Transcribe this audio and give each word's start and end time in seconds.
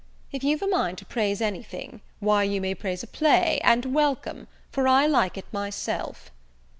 If 0.31 0.43
you've 0.43 0.63
a 0.63 0.67
mind 0.67 0.97
to 0.97 1.05
praise 1.05 1.41
any 1.41 1.61
thing, 1.61 2.01
why 2.19 2.41
you 2.41 2.59
may 2.59 2.73
praise 2.73 3.03
a 3.03 3.05
play, 3.07 3.61
and 3.63 3.93
welcome, 3.93 4.47
for 4.71 4.87
I 4.87 5.05
like 5.05 5.37
it 5.37 5.45
myself." 5.51 6.31